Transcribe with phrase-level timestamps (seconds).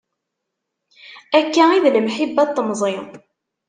[1.39, 2.95] Akka i d lemḥibba n temẓi.